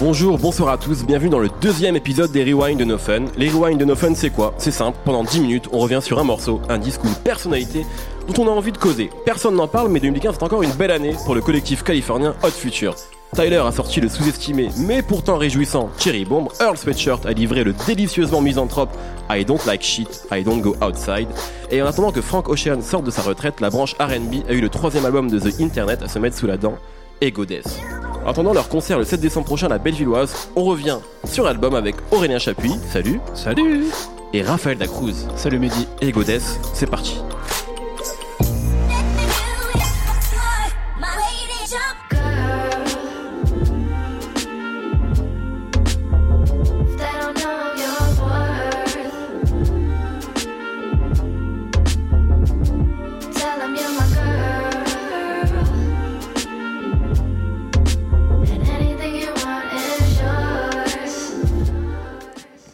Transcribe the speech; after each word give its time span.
Bonjour, 0.00 0.38
bonsoir 0.38 0.70
à 0.70 0.78
tous, 0.78 1.04
bienvenue 1.04 1.28
dans 1.28 1.40
le 1.40 1.50
deuxième 1.60 1.94
épisode 1.94 2.32
des 2.32 2.42
Rewind 2.42 2.78
de 2.78 2.86
No 2.86 2.96
Fun. 2.96 3.26
Les 3.36 3.50
Rewind 3.50 3.78
de 3.78 3.84
No 3.84 3.94
Fun, 3.94 4.14
c'est 4.14 4.30
quoi? 4.30 4.54
C'est 4.56 4.70
simple, 4.70 4.96
pendant 5.04 5.22
10 5.22 5.40
minutes, 5.40 5.68
on 5.72 5.78
revient 5.78 6.00
sur 6.02 6.18
un 6.18 6.24
morceau, 6.24 6.58
un 6.70 6.78
disque 6.78 7.04
ou 7.04 7.08
une 7.08 7.14
personnalité 7.16 7.84
dont 8.26 8.42
on 8.42 8.48
a 8.48 8.50
envie 8.50 8.72
de 8.72 8.78
causer. 8.78 9.10
Personne 9.26 9.56
n'en 9.56 9.68
parle, 9.68 9.90
mais 9.90 10.00
2015 10.00 10.36
c'est 10.38 10.42
encore 10.42 10.62
une 10.62 10.72
belle 10.72 10.90
année 10.90 11.14
pour 11.26 11.34
le 11.34 11.42
collectif 11.42 11.82
californien 11.82 12.34
Hot 12.42 12.48
Future. 12.48 12.94
Tyler 13.34 13.58
a 13.62 13.70
sorti 13.72 14.00
le 14.00 14.08
sous-estimé 14.08 14.70
mais 14.78 15.02
pourtant 15.02 15.36
réjouissant 15.36 15.90
Cherry 15.98 16.24
Bomb, 16.24 16.48
Earl 16.60 16.78
Sweatshirt 16.78 17.26
a 17.26 17.32
livré 17.32 17.62
le 17.62 17.74
délicieusement 17.86 18.40
misanthrope 18.40 18.96
I 19.28 19.44
Don't 19.44 19.66
Like 19.66 19.82
Shit, 19.82 20.26
I 20.32 20.42
Don't 20.42 20.62
Go 20.62 20.76
Outside, 20.82 21.28
et 21.70 21.82
en 21.82 21.86
attendant 21.86 22.10
que 22.10 22.22
Frank 22.22 22.48
Ocean 22.48 22.80
sorte 22.80 23.04
de 23.04 23.10
sa 23.10 23.20
retraite, 23.20 23.60
la 23.60 23.68
branche 23.68 23.94
RB 24.00 24.48
a 24.48 24.54
eu 24.54 24.62
le 24.62 24.70
troisième 24.70 25.04
album 25.04 25.28
de 25.28 25.38
The 25.38 25.60
Internet 25.60 26.02
à 26.02 26.08
se 26.08 26.18
mettre 26.18 26.38
sous 26.38 26.46
la 26.46 26.56
dent, 26.56 26.76
Ego 27.20 27.44
Death. 27.44 27.78
En 28.24 28.30
attendant 28.30 28.52
leur 28.52 28.68
concert 28.68 28.98
le 28.98 29.04
7 29.04 29.20
décembre 29.20 29.46
prochain 29.46 29.66
à 29.66 29.70
la 29.70 29.78
Bellevilloise, 29.78 30.48
on 30.54 30.64
revient 30.64 30.98
sur 31.24 31.44
l'album 31.44 31.74
avec 31.74 31.96
Aurélien 32.10 32.38
Chapuis, 32.38 32.74
salut, 32.92 33.20
Salut 33.34 33.86
et 34.32 34.42
Raphaël 34.42 34.78
Dacruz. 34.78 35.26
Salut 35.36 35.58
Mehdi. 35.58 35.88
Ego 36.00 36.22
Death, 36.22 36.60
c'est 36.74 36.88
parti. 36.88 37.20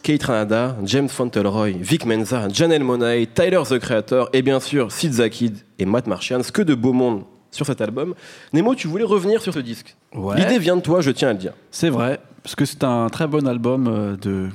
Kate 0.07 0.23
Ranada, 0.23 0.77
James 0.85 1.09
Fauntleroy, 1.09 1.71
Vic 1.81 2.05
Menza, 2.05 2.47
Janelle 2.47 2.81
Monae, 2.81 3.25
Tyler 3.27 3.61
the 3.69 3.77
Creator 3.77 4.29
et 4.31 4.41
bien 4.41 4.61
sûr 4.61 4.89
Sid 4.89 5.11
Zakid 5.11 5.57
et 5.79 5.85
Matt 5.85 6.07
Martians. 6.07 6.39
Que 6.53 6.61
de 6.61 6.75
beau 6.75 6.93
monde 6.93 7.23
sur 7.51 7.65
cet 7.65 7.81
album. 7.81 8.15
Nemo, 8.53 8.73
tu 8.73 8.87
voulais 8.87 9.03
revenir 9.03 9.41
sur 9.41 9.53
ce 9.53 9.59
disque. 9.59 9.97
Ouais. 10.15 10.37
L'idée 10.37 10.59
vient 10.59 10.77
de 10.77 10.81
toi, 10.81 11.01
je 11.01 11.11
tiens 11.11 11.27
à 11.27 11.33
le 11.33 11.39
dire. 11.39 11.51
C'est 11.71 11.89
vrai, 11.89 12.21
parce 12.41 12.55
que 12.55 12.63
c'est 12.63 12.85
un 12.85 13.09
très 13.09 13.27
bon 13.27 13.45
album 13.45 13.87
euh, 13.89 14.15
de. 14.15 14.47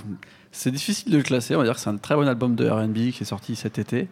C'est 0.52 0.70
difficile 0.70 1.12
de 1.12 1.18
le 1.18 1.22
classer, 1.22 1.54
on 1.54 1.58
va 1.58 1.64
dire 1.64 1.74
que 1.74 1.80
c'est 1.80 1.90
un 1.90 1.98
très 1.98 2.14
bon 2.14 2.26
album 2.26 2.54
de 2.54 2.66
RB 2.70 3.10
qui 3.12 3.18
est 3.20 3.26
sorti 3.26 3.54
cet 3.54 3.78
été. 3.78 4.08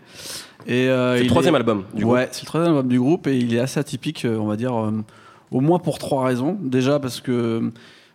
Et 0.66 0.91
euh, 0.91 1.16
C'est 1.16 1.22
le 1.22 1.28
troisième 1.30 1.55
est- 1.55 1.56
album 1.56 1.84
du 1.94 2.05
ouais, 2.05 2.28
c'est 2.33 2.42
le 2.42 2.46
troisième 2.48 2.74
album 2.74 2.88
du 2.91 2.98
groupe 3.00 3.27
et 3.27 3.38
il 3.38 3.55
est 3.55 3.61
assez 3.61 3.80
atypique, 3.80 4.27
euh, 4.27 4.36
on 4.36 4.46
va 4.46 4.56
dire, 4.56 4.78
euh, 4.78 4.92
au 5.50 5.61
moins 5.62 5.78
pour 5.78 5.98
trois 5.98 6.27
raisons. 6.27 6.58
Déjà 6.61 6.98
parce 7.00 7.22
que 7.22 7.72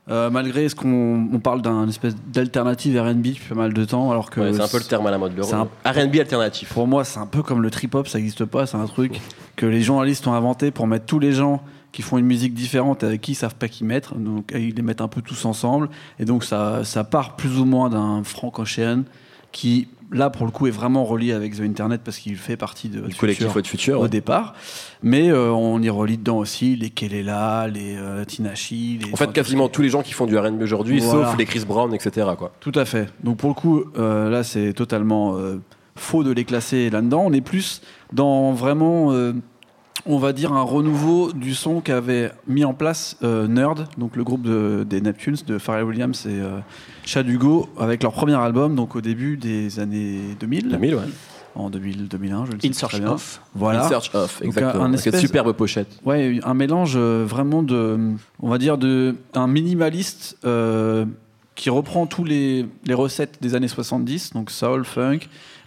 euh, 0.10 0.30
malgré 0.30 0.70
ce 0.70 0.76
qu'on 0.76 1.28
on 1.34 1.40
parle 1.40 1.62
d'un 1.62 1.88
espèce 1.88 2.16
d'alternative 2.28 3.00
RB 3.00 3.22
depuis 3.22 3.50
pas 3.50 3.56
mal 3.56 3.74
de 3.74 3.86
temps, 3.86 4.12
alors 4.12 4.30
que. 4.30 4.40
Ouais, 4.42 4.54
c'est 4.54 4.62
un 4.62 4.68
peu 4.68 4.78
le 4.78 4.84
terme 4.84 5.08
à 5.08 5.12
la 5.12 5.18
mode. 5.18 5.36
Le 5.36 5.44
c'est 5.44 5.56
un- 5.56 5.68
R&B 5.86 6.18
alternatif. 6.20 6.72
Pour 6.74 6.88
moi, 6.88 7.04
c'est 7.04 7.20
un 7.20 7.26
peu 7.26 7.42
comme 7.42 7.62
le 7.62 7.72
trip-hop, 7.72 8.08
ça 8.08 8.18
n'existe 8.20 8.46
pas. 8.46 8.66
C'est 8.68 8.78
un 8.78 8.86
truc 8.86 9.20
que 9.56 9.66
les 9.66 9.82
journalistes 9.82 10.28
ont 10.28 10.34
inventé 10.34 10.70
pour 10.72 10.86
mettre 10.88 11.06
tous 11.06 11.20
les 11.20 11.32
gens 11.32 11.64
qui 11.92 12.02
font 12.02 12.18
une 12.18 12.26
musique 12.26 12.54
différente 12.54 13.04
avec 13.04 13.22
qui 13.22 13.32
ils 13.32 13.36
savent 13.36 13.56
pas 13.56 13.68
qui 13.70 13.84
mettre. 13.86 14.16
Donc, 14.16 14.52
ils 14.54 14.76
les 14.76 14.82
mettent 14.82 15.02
un 15.02 15.08
peu 15.08 15.22
tous 15.22 15.46
ensemble. 15.46 15.90
Et 16.20 16.26
donc, 16.26 16.44
ça, 16.44 16.84
ça 16.84 17.04
part 17.06 17.36
plus 17.38 17.58
ou 17.58 17.66
moins 17.66 17.90
d'un 17.90 18.22
Frank 18.24 18.60
Ocean 18.60 19.04
qui, 19.54 19.88
là, 20.12 20.30
pour 20.30 20.46
le 20.46 20.52
coup, 20.52 20.68
est 20.68 20.72
vraiment 20.72 21.04
relié 21.04 21.32
avec 21.34 21.56
The 21.58 21.62
Internet 21.62 22.02
parce 22.04 22.18
qu'il 22.18 22.36
fait 22.38 22.58
partie 22.58 22.90
de 22.90 23.02
Du 23.02 23.16
collectif 23.16 23.48
Future 23.48 23.68
Future. 23.68 24.00
au 24.00 24.04
ouais. 24.04 24.10
départ. 24.10 24.54
Mais 25.04 25.30
euh, 25.30 25.52
on 25.52 25.82
y 25.82 25.90
relie 25.90 26.18
dedans 26.18 26.38
aussi 26.38 26.76
les 26.76 26.90
Kelela, 26.90 27.68
les 27.68 27.96
euh, 27.98 28.24
Tinashi. 28.26 29.00
Les, 29.04 29.14
En 29.14 29.16
fait, 29.16 29.32
quasiment 29.34 29.68
tous 29.70 29.82
les 29.82 29.90
gens 29.90 30.02
qui 30.02 30.14
font 30.14 30.26
du 30.26 30.38
R&B 30.38 30.62
aujourd'hui, 30.62 31.00
Voilà. 31.00 31.30
sauf 31.30 31.38
les 31.38 31.46
Chris 31.46 31.64
Brown, 31.68 31.94
etc. 31.94 32.28
Quoi. 32.38 32.52
Tout 32.60 32.72
à 32.76 32.86
fait. 32.86 33.10
Donc 33.24 33.38
pour 33.38 33.50
le 33.50 33.56
coup, 33.56 33.84
euh, 33.98 34.30
là, 34.30 34.44
c'est 34.44 34.74
totalement 34.74 35.38
euh, 35.38 35.62
faux 35.96 36.24
de 36.24 36.32
les 36.32 36.46
classer 36.46 36.90
là-dedans. 36.90 37.24
On 37.26 37.34
est 37.34 37.42
plus 37.42 37.82
dans 38.14 38.52
vraiment, 38.54 39.12
on 40.06 40.18
va 40.18 40.34
dire, 40.34 40.54
un 40.54 40.62
renouveau 40.62 41.32
du 41.34 41.56
son 41.56 41.82
qu'avait 41.82 42.32
mis 42.48 42.64
en 42.64 42.74
place 42.74 43.18
euh, 43.24 43.48
Nerd, 43.48 43.88
donc 43.98 44.16
le 44.16 44.24
groupe 44.24 44.42
de- 44.44 44.86
des 44.88 45.02
Neptunes 45.02 45.38
de 45.48 45.58
Pharrell 45.58 45.84
Williams 45.86 46.26
et 46.28 46.40
euh, 46.40 46.60
Chad 47.06 47.28
Hugo, 47.28 47.70
avec 47.80 48.04
leur 48.04 48.12
premier 48.14 48.36
album, 48.36 48.76
donc 48.76 48.96
au 48.96 49.02
début 49.02 49.38
des 49.38 49.80
années 49.80 50.20
2000, 50.40 50.70
2000, 50.70 50.96
ouais. 50.96 51.02
en 51.56 51.70
2000, 51.70 52.08
2001, 52.08 52.46
je 52.46 52.52
ne 52.56 52.60
sais 52.62 52.68
In 52.68 52.74
Search 52.74 52.92
très 52.92 53.00
bien. 53.02 53.12
of. 53.14 53.42
Voilà. 53.56 53.86
In 53.86 53.90
Search 53.90 54.12
of, 54.14 54.40
Donc, 54.40 54.48
exactement. 54.48 54.84
un 54.84 54.88
Avec 54.90 55.00
cette 55.00 55.08
espèce- 55.16 55.22
superbe 55.22 55.52
pochette. 55.54 56.00
Ouais, 56.06 56.40
un 56.44 56.54
mélange 56.54 56.94
euh, 56.96 57.26
vraiment 57.28 57.64
de, 57.64 57.98
on 58.42 58.50
va 58.50 58.58
dire, 58.58 58.78
de 58.78 59.16
un 59.34 59.48
minimaliste 59.48 60.38
euh, 60.46 61.06
qui 61.56 61.70
reprend 61.70 62.06
tous 62.06 62.26
les, 62.26 62.66
les 62.86 62.94
recettes 62.94 63.38
des 63.42 63.56
années 63.56 63.68
70, 63.68 64.34
donc 64.34 64.52
soul, 64.52 64.86
funk, 64.86 65.20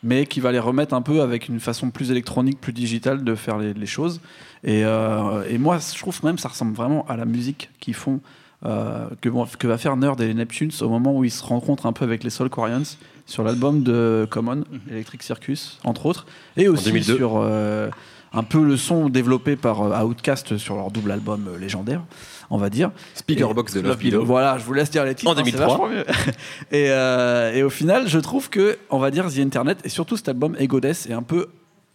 mais 0.03 0.26
qui 0.26 0.41
va 0.41 0.53
les 0.53 0.59
remettre 0.59 0.94
un 0.94 1.03
peu 1.03 1.22
avec 1.22 1.49
une 1.49 1.60
façon 1.60 1.91
plus 1.91 2.10
électronique, 2.10 2.60
plus 2.60 2.72
digitale 2.72 3.25
de 3.25 3.34
faire 3.34 3.59
les, 3.59 3.75
les 3.75 3.87
choses. 3.87 4.21
Et, 4.65 4.84
euh, 4.84 5.43
et 5.49 5.59
moi, 5.59 5.78
je 5.78 5.99
trouve 5.99 6.22
même 6.25 6.37
que 6.37 6.43
ça 6.43 6.49
ressemble 6.49 6.75
vraiment 6.75 7.06
à 7.09 7.16
la 7.16 7.25
musique 7.25 7.71
qu'ils 7.81 7.94
font, 7.94 8.21
euh, 8.66 9.06
que, 9.21 9.28
que 9.56 9.66
va 9.66 9.78
faire 9.78 9.97
Nerd 9.97 10.21
et 10.21 10.26
les 10.26 10.34
Neptunes 10.34 10.72
au 10.81 10.88
moment 10.88 11.16
où 11.16 11.25
ils 11.25 11.31
se 11.31 11.44
rencontrent 11.44 11.87
un 11.87 11.93
peu 11.93 12.05
avec 12.05 12.22
les 12.22 12.31
Soul 12.31 12.50
Quarians 12.50 12.97
sur 13.26 13.44
l'album 13.44 13.82
de 13.82 14.26
Common, 14.31 14.65
Electric 14.91 15.22
Circus, 15.22 15.78
entre 15.84 16.06
autres, 16.06 16.26
et 16.56 16.69
aussi 16.69 16.87
2002. 16.87 17.16
sur 17.16 17.32
euh, 17.37 17.88
un 18.32 18.42
peu 18.42 18.62
le 18.62 18.76
son 18.76 19.08
développé 19.08 19.56
par 19.56 19.82
euh, 19.82 20.04
Outkast 20.04 20.58
sur 20.58 20.76
leur 20.76 20.90
double 20.90 21.10
album 21.12 21.48
euh, 21.48 21.58
légendaire, 21.58 22.02
on 22.50 22.58
va 22.58 22.70
dire. 22.70 22.90
Speakerbox 23.14 23.74
de 23.74 23.80
Et- 23.80 23.82
Love 23.82 23.98
Below. 23.98 24.24
Voilà, 24.24 24.58
je 24.58 24.64
vous 24.64 24.74
laisse 24.74 24.90
dire 24.90 25.04
les 25.04 25.14
titres. 25.14 25.30
En 25.30 25.34
hein, 25.34 25.42
c'est 25.44 25.50
2003. 25.50 25.66
vachement 25.66 25.88
mieux. 25.88 26.04
et, 26.70 26.90
euh, 26.90 27.54
et 27.54 27.62
au 27.62 27.70
final, 27.70 28.08
je 28.08 28.18
trouve 28.18 28.50
que, 28.50 28.78
on 28.90 28.98
va 28.98 29.10
dire, 29.10 29.28
The 29.32 29.38
Internet 29.38 29.80
et 29.84 29.88
surtout 29.88 30.16
cet 30.16 30.28
album 30.28 30.56
Ego 30.58 30.80
Death 30.80 31.06
est 31.08 31.14
un 31.14 31.22
peu 31.22 31.48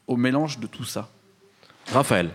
au 0.07 0.17
mélange 0.17 0.59
de 0.59 0.67
tout 0.67 0.83
ça. 0.85 1.09
Raphaël. 1.91 2.29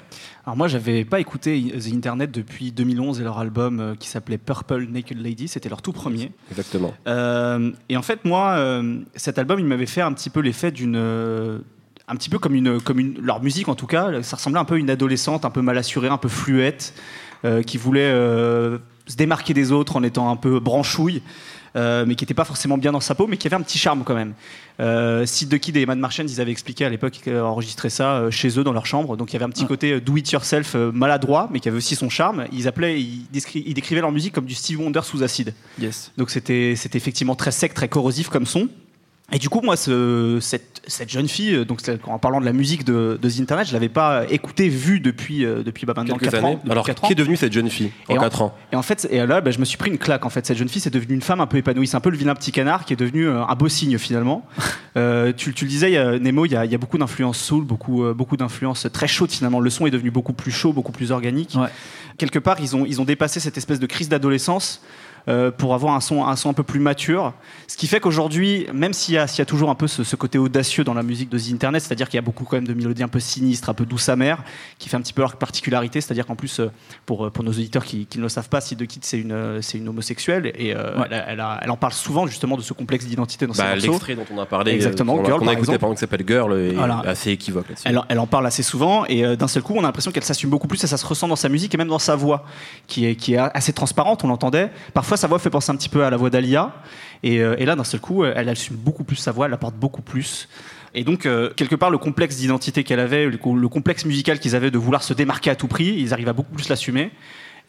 Alors 0.44 0.56
moi, 0.56 0.68
j'avais 0.68 1.04
pas 1.04 1.20
écouté 1.20 1.72
The 1.78 1.92
Internet 1.94 2.30
depuis 2.30 2.70
2011 2.70 3.20
et 3.20 3.24
leur 3.24 3.38
album 3.38 3.80
euh, 3.80 3.94
qui 3.94 4.08
s'appelait 4.08 4.38
Purple 4.38 4.86
Naked 4.90 5.18
Lady, 5.20 5.48
c'était 5.48 5.68
leur 5.68 5.82
tout 5.82 5.92
premier. 5.92 6.32
Exactement. 6.50 6.94
Euh, 7.06 7.70
et 7.88 7.96
en 7.96 8.02
fait, 8.02 8.24
moi, 8.24 8.80
cet 9.14 9.38
album, 9.38 9.58
il 9.58 9.66
m'avait 9.66 9.86
fait 9.86 10.02
un 10.02 10.12
petit 10.12 10.30
peu 10.30 10.40
l'effet 10.40 10.70
d'une, 10.70 10.96
un 12.08 12.16
petit 12.16 12.30
peu 12.30 12.38
comme 12.38 12.54
une, 12.54 12.80
comme 12.80 12.98
une, 12.98 13.18
leur 13.22 13.42
musique 13.42 13.68
en 13.68 13.74
tout 13.74 13.86
cas, 13.86 14.22
ça 14.22 14.36
ressemblait 14.36 14.60
un 14.60 14.64
peu 14.64 14.74
à 14.74 14.78
une 14.78 14.90
adolescente, 14.90 15.44
un 15.44 15.50
peu 15.50 15.62
mal 15.62 15.76
assurée, 15.78 16.08
un 16.08 16.18
peu 16.18 16.28
fluette, 16.28 16.94
euh, 17.44 17.62
qui 17.62 17.78
voulait 17.78 18.00
euh, 18.12 18.78
se 19.06 19.16
démarquer 19.16 19.54
des 19.54 19.72
autres 19.72 19.96
en 19.96 20.02
étant 20.02 20.30
un 20.30 20.36
peu 20.36 20.58
branchouille. 20.60 21.22
euh, 21.76 22.06
mais 22.08 22.14
qui 22.14 22.24
n'était 22.24 22.32
pas 22.34 22.46
forcément 22.46 22.78
bien 22.78 22.92
dans 22.92 22.98
sa 23.00 23.14
peau, 23.14 23.26
mais 23.26 23.36
qui 23.36 23.46
avait 23.46 23.54
un 23.54 23.60
petit 23.60 23.78
charme 23.78 24.02
quand 24.02 24.14
même. 24.14 24.32
Euh, 24.80 25.26
Sid 25.26 25.50
the 25.50 25.58
Kid 25.58 25.76
et 25.76 25.84
Mad 25.84 25.98
Martians, 25.98 26.24
ils 26.26 26.40
avaient 26.40 26.50
expliqué 26.50 26.84
à 26.86 26.88
l'époque 26.88 27.12
qu'ils 27.22 27.36
enregistraient 27.36 27.90
ça 27.90 28.30
chez 28.30 28.58
eux 28.58 28.64
dans 28.64 28.72
leur 28.72 28.86
chambre, 28.86 29.16
donc 29.18 29.30
il 29.30 29.34
y 29.34 29.36
avait 29.36 29.44
un 29.44 29.50
petit 29.50 29.64
Ah. 29.64 29.68
côté 29.68 30.00
do 30.00 30.16
it 30.16 30.28
yourself 30.32 30.74
maladroit, 30.74 31.48
mais 31.52 31.60
qui 31.60 31.68
avait 31.68 31.76
aussi 31.76 31.94
son 31.94 32.08
charme. 32.08 32.46
Ils 32.52 32.66
appelaient, 32.68 32.98
ils, 33.00 33.26
décri- 33.32 33.62
ils 33.66 33.74
décrivaient 33.74 34.00
leur 34.00 34.10
musique 34.12 34.32
comme 34.34 34.46
du 34.46 34.54
Steve 34.54 34.80
Wonder 34.80 35.02
sous 35.04 35.22
acide. 35.22 35.52
Yes. 35.78 36.10
Donc 36.16 36.30
c'était 36.30 36.72
effectivement 36.72 37.34
très 37.36 37.50
sec, 37.52 37.74
très 37.74 37.88
corrosif 37.88 38.30
comme 38.30 38.46
son. 38.46 38.68
Et 39.30 39.38
du 39.38 39.50
coup, 39.50 39.60
moi, 39.62 39.76
ce- 39.76 40.38
cette, 40.40 40.80
cette 40.86 41.10
jeune 41.10 41.28
fille, 41.28 41.54
euh, 41.54 41.64
donc 41.66 41.80
en 42.06 42.18
parlant 42.18 42.40
de 42.40 42.46
la 42.46 42.54
musique 42.54 42.82
de, 42.84 43.18
de 43.20 43.28
The 43.28 43.40
Internet, 43.40 43.66
je 43.68 43.74
l'avais 43.74 43.90
pas 43.90 44.22
écoutée, 44.30 44.70
vue 44.70 45.00
depuis, 45.00 45.44
euh, 45.44 45.62
depuis 45.62 45.84
bah, 45.84 45.92
maintenant 45.94 46.16
Quelques 46.16 46.32
4 46.32 46.44
années. 46.44 46.54
ans. 46.54 46.62
Alors, 46.70 46.86
qui 46.88 47.12
est 47.12 47.14
devenue 47.14 47.36
cette 47.36 47.52
jeune 47.52 47.68
fille 47.68 47.90
en 48.08 48.16
en- 48.16 48.20
4 48.20 48.40
ans 48.42 48.56
Et 48.72 48.76
en 48.76 48.80
fait, 48.80 49.06
et 49.10 49.18
là, 49.26 49.42
bah, 49.42 49.50
je 49.50 49.58
me 49.58 49.66
suis 49.66 49.76
pris 49.76 49.90
une 49.90 49.98
claque. 49.98 50.24
En 50.24 50.30
fait, 50.30 50.46
cette 50.46 50.56
jeune 50.56 50.70
fille, 50.70 50.80
c'est 50.80 50.88
devenue 50.92 51.14
une 51.14 51.20
femme 51.20 51.42
un 51.42 51.46
peu 51.46 51.58
épanouie. 51.58 51.86
C'est 51.86 51.96
un 51.96 52.00
peu 52.00 52.08
le 52.08 52.16
vilain 52.16 52.34
petit 52.34 52.52
canard 52.52 52.86
qui 52.86 52.94
est 52.94 52.96
devenu 52.96 53.28
euh, 53.28 53.42
un 53.44 53.54
beau 53.54 53.68
signe 53.68 53.98
finalement. 53.98 54.46
Euh, 54.96 55.32
tu, 55.36 55.54
tu 55.54 55.64
le 55.64 55.70
disais, 55.70 55.90
il 55.90 55.94
y 55.94 55.96
a- 55.96 56.18
Nemo, 56.18 56.44
il 56.44 56.50
y 56.50 56.56
a, 56.56 56.64
il 56.64 56.72
y 56.72 56.74
a 56.74 56.78
beaucoup 56.78 56.98
d'influences 56.98 57.38
soul, 57.38 57.64
beaucoup, 57.64 58.02
euh, 58.02 58.14
beaucoup 58.14 58.36
d'influences 58.36 58.88
très 58.92 59.06
chaudes 59.06 59.30
finalement. 59.30 59.60
Le 59.60 59.70
son 59.70 59.86
est 59.86 59.92
devenu 59.92 60.10
beaucoup 60.10 60.32
plus 60.32 60.50
chaud, 60.50 60.72
beaucoup 60.72 60.90
plus 60.90 61.12
organique. 61.12 61.54
Ouais. 61.56 61.68
Quelque 62.16 62.40
part, 62.40 62.56
ils 62.58 62.74
ont, 62.74 62.84
ils 62.84 63.00
ont 63.00 63.04
dépassé 63.04 63.38
cette 63.38 63.56
espèce 63.56 63.78
de 63.78 63.86
crise 63.86 64.08
d'adolescence. 64.08 64.82
Euh, 65.28 65.50
pour 65.50 65.74
avoir 65.74 65.94
un 65.94 66.00
son, 66.00 66.24
un 66.24 66.34
son 66.36 66.50
un 66.50 66.54
peu 66.54 66.62
plus 66.62 66.80
mature. 66.80 67.34
Ce 67.66 67.76
qui 67.76 67.86
fait 67.86 68.00
qu'aujourd'hui, 68.00 68.66
même 68.72 68.92
s'il 68.92 69.14
y, 69.14 69.18
a- 69.18 69.26
s'il 69.26 69.38
y 69.40 69.42
a 69.42 69.46
toujours 69.46 69.70
un 69.70 69.74
peu 69.74 69.86
ce, 69.86 70.02
ce 70.04 70.16
côté 70.16 70.38
audacieux 70.38 70.84
dans 70.84 70.94
la 70.94 71.02
musique 71.02 71.28
de 71.28 71.38
The 71.38 71.52
Internet, 71.52 71.82
c'est-à-dire 71.82 72.08
qu'il 72.08 72.16
y 72.16 72.18
a 72.18 72.22
beaucoup 72.22 72.44
quand 72.44 72.56
même 72.56 72.66
de 72.66 72.74
mélodies 72.74 73.02
un 73.02 73.08
peu 73.08 73.20
sinistres, 73.20 73.68
un 73.68 73.74
peu 73.74 73.84
douce 73.84 74.08
amère, 74.08 74.42
qui 74.78 74.88
fait 74.88 74.96
un 74.96 75.00
petit 75.00 75.12
peu 75.12 75.20
leur 75.22 75.36
particularité, 75.36 76.00
c'est-à-dire 76.00 76.26
qu'en 76.26 76.34
plus, 76.36 76.60
euh, 76.60 76.70
pour, 77.06 77.26
euh, 77.26 77.30
pour 77.30 77.44
nos 77.44 77.50
auditeurs 77.52 77.84
qui, 77.84 78.06
qui 78.06 78.18
ne 78.18 78.22
le 78.22 78.28
savent 78.28 78.48
pas, 78.48 78.60
Sid 78.60 78.78
the 78.78 78.86
Kid, 78.86 79.04
c'est 79.04 79.18
une, 79.18 79.60
c'est 79.62 79.78
une 79.78 79.88
homosexuelle, 79.88 80.52
et 80.56 80.74
euh, 80.74 80.98
Ouais. 80.98 81.06
elle, 81.10 81.14
a- 81.14 81.24
elle 81.30 81.40
a- 81.40 81.60
elle 81.62 81.70
en 81.70 81.76
parle 81.76 81.92
souvent 81.92 82.26
justement 82.26 82.56
de 82.56 82.62
ce 82.62 82.72
complexe 82.72 83.04
d'identité 83.06 83.46
dans 83.46 83.52
ses 83.52 83.62
bah, 83.62 83.70
morceaux. 83.74 83.86
L'extrait 83.92 84.14
dont 84.14 84.24
on 84.34 84.38
a 84.38 84.46
parlé, 84.46 84.72
Exactement, 84.72 85.16
qu'on 85.16 85.22
a- 85.24 85.26
Girl, 85.26 85.42
a 85.42 85.44
par 85.44 85.52
écouté 85.52 85.72
exemple. 85.74 85.94
qui 85.94 86.00
s'appelle 86.00 86.24
Girl, 86.26 86.58
est 86.58 86.72
Voilà. 86.72 87.00
assez 87.00 87.30
équivoque 87.32 87.68
là-dessus. 87.68 87.84
Elle, 87.86 88.00
elle 88.08 88.18
en 88.18 88.26
parle 88.26 88.46
assez 88.46 88.62
souvent 88.62 89.04
et 89.06 89.24
euh, 89.24 89.36
d'un 89.36 89.48
seul 89.48 89.62
coup, 89.62 89.74
on 89.76 89.80
a 89.80 89.82
l'impression 89.82 90.10
qu'elle 90.10 90.24
s'assume 90.24 90.48
beaucoup 90.50 90.68
plus 90.68 90.82
et 90.82 90.86
ça 90.86 90.96
se 90.96 91.04
ressent 91.06 91.28
dans 91.28 91.36
sa 91.36 91.48
musique 91.48 91.74
et 91.74 91.76
même 91.78 91.88
dans 91.88 91.98
sa 91.98 92.16
voix, 92.16 92.44
qui 92.86 93.04
est, 93.06 93.14
qui 93.16 93.34
est 93.34 93.38
assez 93.38 93.72
transparente, 93.72 94.24
on 94.24 94.28
l'entendait. 94.28 94.70
Parfois, 94.94 95.17
sa 95.18 95.26
voix 95.26 95.38
fait 95.38 95.50
penser 95.50 95.70
un 95.70 95.76
petit 95.76 95.88
peu 95.90 96.04
à 96.04 96.10
la 96.10 96.16
voix 96.16 96.30
d'Alia. 96.30 96.72
Et, 97.22 97.40
euh, 97.42 97.56
et 97.58 97.66
là, 97.66 97.76
d'un 97.76 97.84
seul 97.84 98.00
coup, 98.00 98.24
elle 98.24 98.48
assume 98.48 98.76
beaucoup 98.76 99.04
plus 99.04 99.16
sa 99.16 99.32
voix, 99.32 99.46
elle 99.46 99.52
apporte 99.52 99.74
beaucoup 99.74 100.02
plus. 100.02 100.48
Et 100.94 101.04
donc, 101.04 101.26
euh, 101.26 101.50
quelque 101.54 101.74
part, 101.76 101.90
le 101.90 101.98
complexe 101.98 102.36
d'identité 102.36 102.82
qu'elle 102.84 103.00
avait, 103.00 103.26
le, 103.26 103.36
co- 103.36 103.54
le 103.54 103.68
complexe 103.68 104.04
musical 104.06 104.38
qu'ils 104.38 104.56
avaient 104.56 104.70
de 104.70 104.78
vouloir 104.78 105.02
se 105.02 105.12
démarquer 105.12 105.50
à 105.50 105.54
tout 105.56 105.68
prix, 105.68 105.94
ils 105.98 106.12
arrivent 106.14 106.28
à 106.28 106.32
beaucoup 106.32 106.52
plus 106.54 106.68
l'assumer. 106.70 107.10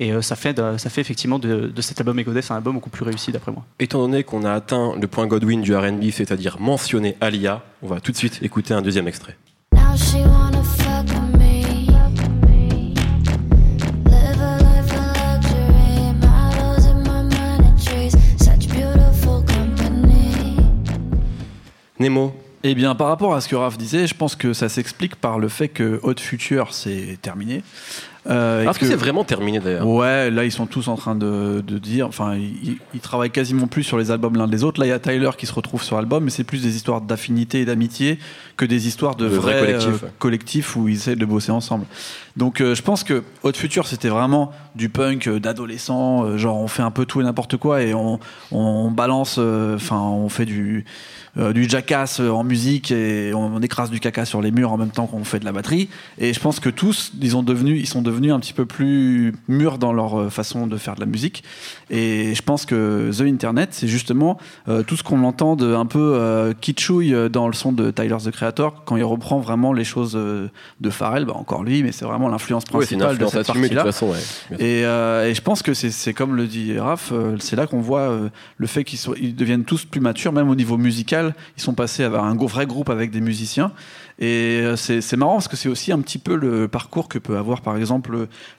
Et 0.01 0.13
ça, 0.21 0.37
fait 0.37 0.57
ça 0.77 0.89
fait 0.89 1.01
effectivement 1.01 1.39
de, 1.39 1.73
cet 1.81 1.99
album 1.99 2.17
Egodeth 2.19 2.51
un 2.51 2.55
album 2.55 2.75
beaucoup 2.75 2.89
plus 2.89 3.03
réussi 3.03 3.33
d'après 3.33 3.51
moi. 3.51 3.65
Étant 3.81 3.99
donné 3.99 4.23
qu'on 4.23 4.45
a 4.45 4.53
atteint 4.53 4.93
le 4.97 5.07
point 5.07 5.27
Godwin 5.27 5.61
du 5.61 5.75
RB, 5.75 6.09
c'est-à-dire 6.11 6.57
mentionner 6.57 7.17
Alia, 7.19 7.61
on 7.81 7.87
va 7.87 7.99
tout 7.99 8.13
de 8.13 8.17
suite 8.17 8.39
écouter 8.41 8.73
un 8.73 8.81
deuxième 8.81 9.09
extrait. 9.09 9.35
Nemo, 21.99 22.33
eh 22.63 22.75
bien, 22.75 22.95
par 22.95 23.07
rapport 23.07 23.35
à 23.35 23.41
ce 23.41 23.49
que 23.49 23.57
Raph 23.57 23.77
disait, 23.77 24.07
je 24.07 24.15
pense 24.15 24.37
que 24.37 24.53
ça 24.53 24.69
s'explique 24.69 25.17
par 25.17 25.37
le 25.37 25.49
fait 25.49 25.67
que 25.67 25.99
Hot 26.01 26.15
Future, 26.17 26.73
c'est 26.73 27.17
terminé. 27.21 27.61
Euh, 28.29 28.69
Est-ce 28.69 28.77
que, 28.77 28.85
c'est 28.85 28.95
vraiment 28.95 29.23
terminé 29.23 29.59
d'ailleurs 29.59 29.87
Ouais, 29.87 30.29
là 30.29 30.45
ils 30.45 30.51
sont 30.51 30.67
tous 30.67 30.87
en 30.87 30.95
train 30.95 31.15
de, 31.15 31.61
dire, 31.61 32.07
enfin 32.07 32.35
ils, 32.35 32.99
travaillent 32.99 33.31
quasiment 33.31 33.67
plus 33.67 33.83
sur 33.83 33.97
les 33.97 34.11
albums 34.11 34.35
l'un 34.35 34.47
des 34.47 34.63
autres. 34.63 34.79
Là 34.79 34.85
il 34.85 34.89
y 34.89 34.93
a 34.93 34.99
Tyler 34.99 35.31
qui 35.37 35.45
se 35.45 35.53
retrouve 35.53 35.81
sur 35.81 35.95
l'album, 35.95 36.23
mais 36.23 36.29
c'est 36.29 36.43
plus 36.43 36.61
des 36.61 36.75
histoires 36.75 37.01
d'affinité 37.01 37.61
et 37.61 37.65
d'amitié 37.65 38.19
que 38.55 38.65
des 38.65 38.87
histoires 38.87 39.15
de, 39.15 39.25
vrais, 39.25 39.73
euh, 39.73 39.91
collectifs. 40.19 40.75
où 40.75 40.87
ils 40.87 40.95
essaient 40.95 41.15
de 41.15 41.25
bosser 41.25 41.51
ensemble. 41.51 41.85
Donc 42.37 42.61
euh, 42.61 42.75
je 42.75 42.81
pense 42.83 43.03
que 43.03 43.23
Hot 43.43 43.53
Future 43.53 43.87
c'était 43.87 44.09
vraiment 44.09 44.51
du 44.75 44.89
punk 44.89 45.27
d'adolescent, 45.27 46.37
genre 46.37 46.57
on 46.57 46.67
fait 46.67 46.83
un 46.83 46.91
peu 46.91 47.05
tout 47.05 47.21
et 47.21 47.23
n'importe 47.23 47.57
quoi 47.57 47.81
et 47.81 47.93
on, 47.93 48.19
on 48.51 48.91
balance, 48.91 49.39
enfin 49.39 49.99
on 49.99 50.29
fait 50.29 50.45
du 50.45 50.85
euh, 51.39 51.53
du 51.53 51.69
jackass 51.69 52.19
en 52.19 52.43
musique 52.43 52.91
et 52.91 53.33
on, 53.33 53.61
écrase 53.61 53.89
du 53.91 53.99
caca 53.99 54.25
sur 54.25 54.41
les 54.41 54.51
murs 54.51 54.71
en 54.71 54.77
même 54.77 54.89
temps 54.89 55.05
qu'on 55.05 55.23
fait 55.23 55.39
de 55.39 55.45
la 55.45 55.51
batterie. 55.51 55.87
Et 56.17 56.33
je 56.33 56.39
pense 56.39 56.59
que 56.59 56.69
tous, 56.69 57.11
ils, 57.21 57.37
ont 57.37 57.43
devenu, 57.43 57.77
ils 57.77 57.87
sont 57.87 58.01
devenus 58.01 58.18
un 58.27 58.39
petit 58.39 58.53
peu 58.53 58.65
plus 58.65 59.33
mûrs 59.47 59.77
dans 59.77 59.93
leur 59.93 60.19
euh, 60.19 60.29
façon 60.29 60.67
de 60.67 60.77
faire 60.77 60.95
de 60.95 60.99
la 60.99 61.05
musique. 61.05 61.43
Et 61.89 62.35
je 62.35 62.41
pense 62.41 62.65
que 62.65 63.11
The 63.17 63.21
Internet, 63.21 63.69
c'est 63.71 63.87
justement 63.87 64.37
euh, 64.67 64.83
tout 64.83 64.97
ce 64.97 65.03
qu'on 65.03 65.23
entend 65.23 65.55
de 65.55 65.73
un 65.73 65.85
peu 65.85 66.53
kitschouille 66.59 67.29
dans 67.29 67.47
le 67.47 67.53
son 67.53 67.71
de 67.71 67.91
Tyler 67.91 68.17
the 68.23 68.31
Creator 68.31 68.83
quand 68.85 68.97
il 68.97 69.03
reprend 69.03 69.39
vraiment 69.39 69.71
les 69.73 69.83
choses 69.83 70.13
de 70.13 70.89
Pharrell, 70.89 71.25
bah 71.25 71.33
encore 71.35 71.63
lui, 71.63 71.83
mais 71.83 71.91
c'est 71.91 72.05
vraiment 72.05 72.27
l'influence 72.27 72.65
principale 72.65 73.17
de 73.17 73.25
cette 73.27 73.47
partie-là. 73.47 73.85
Et, 74.59 74.81
et, 74.81 75.33
je 75.33 75.41
pense 75.41 75.61
que 75.61 75.73
c'est 75.73 76.13
comme 76.13 76.35
le 76.35 76.47
dit 76.47 76.77
Raph, 76.77 77.13
c'est 77.39 77.55
là 77.55 77.67
qu'on 77.67 77.81
voit 77.81 78.17
le 78.57 78.67
fait 78.67 78.83
qu'ils 78.83 79.35
deviennent 79.35 79.65
tous 79.65 79.85
plus 79.85 80.01
matures, 80.01 80.33
même 80.33 80.49
au 80.49 80.55
niveau 80.55 80.77
musical 80.77 81.33
ils 81.57 81.61
sont 81.61 81.73
passés 81.73 82.03
à 82.03 82.09
un 82.21 82.35
vrai 82.35 82.65
groupe 82.65 82.89
avec 82.89 83.11
des 83.11 83.21
musiciens. 83.21 83.71
Et 84.19 84.59
euh, 84.61 84.75
c'est 84.75 85.15
marrant 85.15 85.35
parce 85.35 85.47
que 85.47 85.55
c'est 85.55 85.69
aussi 85.69 85.91
un 85.91 85.99
petit 86.01 86.17
peu 86.17 86.35
le 86.35 86.67
parcours 86.67 87.07
que 87.07 87.17
peut 87.17 87.37
avoir 87.37 87.61
par 87.61 87.77
exemple 87.77 87.98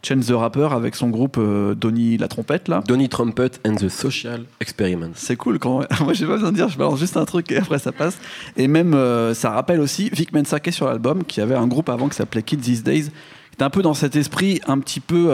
Chance 0.02 0.26
the 0.26 0.32
Rapper 0.32 0.68
avec 0.72 0.94
son 0.94 1.08
groupe 1.08 1.36
euh, 1.38 1.74
Donny 1.74 2.16
la 2.16 2.28
trompette 2.28 2.68
là. 2.68 2.82
Donny 2.86 3.08
Trumpet 3.08 3.50
and 3.66 3.76
the 3.76 3.88
Social 3.88 4.44
Experiment. 4.60 5.12
C'est 5.14 5.36
cool 5.36 5.58
quand 5.58 5.80
moi 6.00 6.12
j'ai 6.12 6.26
pas 6.26 6.34
besoin 6.34 6.52
de 6.52 6.56
dire, 6.56 6.68
je 6.68 6.78
balance 6.78 6.98
juste 6.98 7.16
un 7.16 7.24
truc 7.24 7.50
et 7.52 7.58
après 7.58 7.78
ça 7.78 7.92
passe. 7.92 8.18
Et 8.56 8.68
même 8.68 8.94
euh, 8.94 9.34
ça 9.34 9.50
rappelle 9.50 9.80
aussi 9.80 10.10
Vic 10.12 10.32
Mensake 10.32 10.72
sur 10.72 10.86
l'album 10.86 11.24
qui 11.24 11.40
avait 11.40 11.54
un 11.54 11.66
groupe 11.66 11.88
avant 11.88 12.08
qui 12.08 12.16
s'appelait 12.16 12.42
Kids 12.42 12.58
These 12.58 12.82
Days. 12.82 13.04
Qui 13.04 13.54
était 13.54 13.64
un 13.64 13.70
peu 13.70 13.82
dans 13.82 13.94
cet 13.94 14.16
esprit 14.16 14.60
un 14.66 14.78
petit 14.78 15.00
peu 15.00 15.32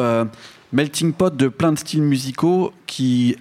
melting 0.73 1.13
pot 1.13 1.37
de 1.37 1.49
plein 1.49 1.73
de 1.73 1.79
styles 1.79 2.03
musicaux 2.03 2.73
qui 2.87 3.37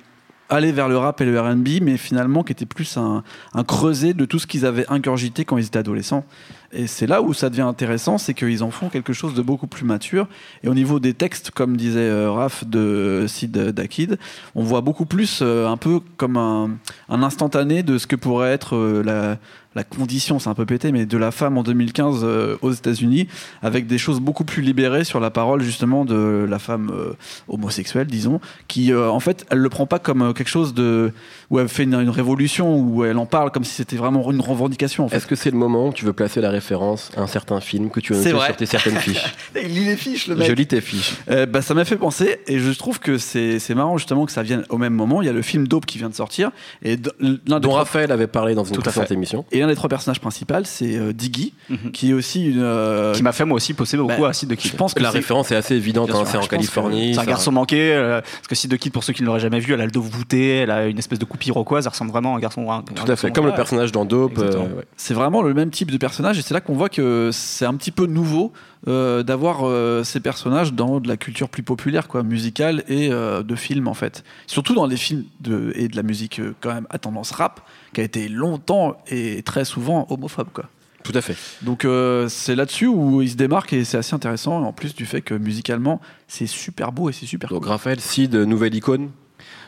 aller 0.49 0.71
vers 0.71 0.87
le 0.87 0.97
rap 0.97 1.21
et 1.21 1.25
le 1.25 1.39
RB, 1.39 1.81
mais 1.81 1.97
finalement 1.97 2.43
qui 2.43 2.51
était 2.51 2.65
plus 2.65 2.97
un, 2.97 3.23
un 3.53 3.63
creuset 3.63 4.13
de 4.13 4.25
tout 4.25 4.39
ce 4.39 4.47
qu'ils 4.47 4.65
avaient 4.65 4.85
ingurgité 4.89 5.45
quand 5.45 5.57
ils 5.57 5.65
étaient 5.65 5.79
adolescents. 5.79 6.25
Et 6.71 6.87
c'est 6.87 7.07
là 7.07 7.21
où 7.21 7.33
ça 7.33 7.49
devient 7.49 7.61
intéressant, 7.61 8.17
c'est 8.17 8.33
qu'ils 8.33 8.63
en 8.63 8.71
font 8.71 8.89
quelque 8.89 9.13
chose 9.13 9.33
de 9.33 9.41
beaucoup 9.41 9.67
plus 9.67 9.85
mature. 9.85 10.27
Et 10.63 10.67
au 10.67 10.73
niveau 10.73 10.99
des 10.99 11.13
textes, 11.13 11.51
comme 11.51 11.77
disait 11.77 11.99
euh, 11.99 12.31
Raph 12.31 12.65
de 12.65 13.25
Sid 13.27 13.51
Dakid, 13.51 14.17
on 14.55 14.63
voit 14.63 14.81
beaucoup 14.81 15.05
plus 15.05 15.39
euh, 15.41 15.67
un 15.67 15.77
peu 15.77 15.99
comme 16.17 16.37
un, 16.37 16.69
instantané 17.09 17.83
de 17.83 17.97
ce 17.97 18.07
que 18.07 18.15
pourrait 18.15 18.51
être 18.51 18.75
euh, 18.75 19.03
la, 19.03 19.37
la 19.75 19.83
condition, 19.83 20.39
c'est 20.39 20.49
un 20.49 20.53
peu 20.53 20.65
pété, 20.65 20.91
mais 20.91 21.05
de 21.05 21.17
la 21.17 21.31
femme 21.31 21.57
en 21.57 21.63
2015 21.63 22.21
euh, 22.23 22.57
aux 22.61 22.71
États-Unis, 22.71 23.27
avec 23.61 23.87
des 23.87 23.97
choses 23.97 24.19
beaucoup 24.19 24.45
plus 24.45 24.61
libérées 24.61 25.03
sur 25.03 25.19
la 25.19 25.31
parole 25.31 25.61
justement 25.61 26.05
de 26.05 26.45
la 26.49 26.59
femme 26.59 26.91
homosexuelle, 27.47 28.07
disons, 28.07 28.39
qui 28.67 28.93
en 28.93 29.19
fait, 29.19 29.45
elle 29.49 29.59
le 29.59 29.69
prend 29.69 29.85
pas 29.85 29.99
comme 29.99 30.33
quelque 30.33 30.49
chose 30.49 30.73
de 30.73 31.11
où 31.49 31.59
elle 31.59 31.67
fait 31.67 31.83
une, 31.83 31.95
révolution, 31.95 32.79
où 32.79 33.03
elle 33.03 33.17
en 33.17 33.25
parle 33.25 33.51
comme 33.51 33.63
si 33.63 33.73
c'était 33.73 33.97
vraiment 33.97 34.31
une 34.31 34.41
revendication. 34.41 35.07
Est-ce 35.09 35.27
que 35.27 35.35
c'est 35.35 35.51
le 35.51 35.57
moment 35.57 35.89
où 35.89 35.93
tu 35.93 36.05
veux 36.05 36.13
placer 36.13 36.41
la 36.41 36.49
référence 36.65 37.11
à 37.15 37.21
un 37.21 37.27
certain 37.27 37.61
film 37.61 37.89
que 37.89 37.99
tu 37.99 38.13
as 38.13 38.17
noté 38.17 38.29
sur 38.29 38.55
tes 38.55 38.65
certaines 38.65 38.97
fiches 38.97 39.35
Il 39.55 39.73
lit 39.73 39.85
les 39.85 39.97
fiches, 39.97 40.27
le 40.27 40.35
mec. 40.35 40.47
Je 40.47 40.53
lis 40.53 40.67
tes 40.67 40.81
fiches. 40.81 41.15
bah, 41.27 41.61
ça 41.61 41.73
m'a 41.73 41.85
fait 41.85 41.97
penser, 41.97 42.39
et 42.47 42.59
je 42.59 42.71
trouve 42.71 42.99
que 42.99 43.17
c'est 43.17 43.75
marrant 43.75 43.97
justement 43.97 44.25
que 44.25 44.31
ça 44.31 44.43
vienne 44.43 44.65
au 44.69 44.77
même 44.77 44.93
moment. 44.93 45.21
Il 45.21 45.25
y 45.25 45.29
a 45.29 45.33
le 45.33 45.41
film 45.41 45.67
Dope 45.67 45.85
qui 45.85 45.97
vient 45.97 46.09
de 46.09 46.15
sortir, 46.15 46.51
et 46.81 46.97
dont 46.97 47.71
Raphaël 47.71 48.11
avait 48.11 48.27
parlé 48.27 48.55
dans 48.55 48.63
une 48.63 48.77
précédente 48.77 49.11
émission. 49.11 49.45
Et 49.51 49.61
un 49.61 49.67
des 49.67 49.75
trois 49.75 49.89
personnages 49.89 50.19
principaux, 50.19 50.55
c'est 50.63 50.97
euh, 50.97 51.13
Diggy, 51.13 51.53
mhm. 51.69 51.91
qui 51.91 52.11
est 52.11 52.13
aussi 52.13 52.45
une. 52.45 52.61
Euh, 52.61 53.13
qui 53.13 53.23
m'a 53.23 53.31
fait 53.31 53.45
moi 53.45 53.55
aussi 53.55 53.73
poser 53.73 53.97
beaucoup 53.97 54.21
bah, 54.21 54.29
à 54.29 54.33
Sid 54.33 54.49
the 54.49 54.55
Kid. 54.55 54.71
Je 54.71 54.77
pense 54.77 54.93
que 54.93 55.01
la 55.01 55.11
référence 55.11 55.51
est 55.51 55.55
assez 55.55 55.75
évidente, 55.75 56.09
hein, 56.11 56.23
c'est 56.25 56.37
en 56.37 56.45
Californie. 56.45 57.13
C'est 57.13 57.19
un 57.19 57.25
garçon 57.25 57.51
manqué, 57.51 57.93
euh, 57.93 58.21
parce 58.21 58.47
que 58.47 58.55
Sid 58.55 58.71
the 58.71 58.77
Kid, 58.77 58.91
pour 58.91 59.03
ceux 59.03 59.13
qui 59.13 59.21
ne 59.21 59.27
l'auraient 59.27 59.39
jamais 59.39 59.59
vu, 59.59 59.73
elle 59.73 59.81
a 59.81 59.85
le 59.85 59.91
dos 59.91 60.01
voûté, 60.01 60.57
elle 60.57 60.71
a 60.71 60.87
une 60.87 60.97
espèce 60.97 61.19
de 61.19 61.25
coupe 61.25 61.45
iroquoise, 61.45 61.85
elle 61.85 61.91
ressemble 61.91 62.11
vraiment 62.11 62.35
à 62.35 62.37
un 62.37 62.41
garçon. 62.41 62.65
Tout 62.95 63.11
à 63.11 63.15
fait, 63.15 63.31
comme 63.31 63.45
le 63.45 63.53
personnage 63.53 63.91
dans 63.91 64.05
Dope. 64.05 64.43
C'est 64.97 65.13
vraiment 65.13 65.41
le 65.41 65.53
même 65.53 65.71
type 65.71 65.91
de 65.91 65.97
personnage, 65.97 66.37
c'est 66.45 66.53
là 66.53 66.61
qu'on 66.61 66.75
voit 66.75 66.89
que 66.89 67.31
c'est 67.33 67.65
un 67.65 67.73
petit 67.75 67.91
peu 67.91 68.05
nouveau. 68.05 68.53
d'avoir 68.85 70.05
ces 70.05 70.19
personnages 70.19 70.73
dans 70.73 70.99
de 70.99 71.07
la 71.07 71.17
culture 71.17 71.49
plus 71.49 71.63
populaire, 71.63 72.07
quoi, 72.07 72.21
musicale 72.21 72.83
et 72.87 73.09
de 73.09 73.55
films 73.55 73.87
en 73.87 73.95
fait. 73.95 74.23
Surtout 74.45 74.75
dans 74.75 74.85
les 74.85 74.97
films 74.97 75.25
de, 75.39 75.73
et 75.75 75.87
de 75.87 75.95
la 75.95 76.03
musique 76.03 76.39
quand 76.61 76.73
même 76.73 76.87
à 76.91 76.99
tendance 76.99 77.31
rap, 77.31 77.61
qui 77.93 78.01
a 78.01 78.03
été 78.03 78.27
longtemps 78.29 78.95
et 79.07 79.41
très 79.41 79.65
souvent 79.65 80.05
homophobe. 80.11 80.49
Quoi. 80.53 80.65
Tout 81.05 81.13
à 81.13 81.21
fait. 81.21 81.37
Donc 81.61 81.85
euh, 81.85 82.27
c'est 82.29 82.55
là-dessus 82.55 82.87
où 82.87 83.21
il 83.21 83.29
se 83.29 83.35
démarque 83.35 83.73
et 83.73 83.83
c'est 83.83 83.97
assez 83.97 84.15
intéressant, 84.15 84.63
en 84.63 84.73
plus 84.73 84.95
du 84.95 85.05
fait 85.05 85.21
que 85.21 85.35
musicalement 85.35 86.01
c'est 86.27 86.47
super 86.47 86.91
beau 86.91 87.11
et 87.11 87.13
c'est 87.13 87.27
super 87.27 87.49
Donc 87.49 87.65
Raphaël, 87.65 87.99
Sid, 87.99 88.35
nouvelle 88.35 88.73
icône 88.73 89.11